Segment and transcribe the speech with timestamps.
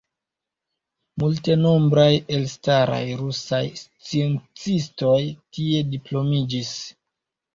[1.23, 2.07] Multenombraj
[2.37, 5.19] elstaraj rusaj sciencistoj
[5.59, 6.73] tie diplomiĝis.